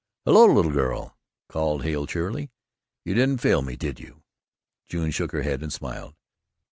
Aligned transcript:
"Hello, 0.25 0.47
little 0.51 0.71
girl," 0.71 1.15
called 1.47 1.83
Hale 1.83 2.07
cheerily, 2.07 2.49
"you 3.05 3.13
didn't 3.13 3.37
fail 3.37 3.61
me, 3.61 3.75
did 3.75 3.99
you?" 3.99 4.23
June 4.87 5.11
shook 5.11 5.31
her 5.31 5.43
head 5.43 5.61
and 5.61 5.71
smiled. 5.71 6.15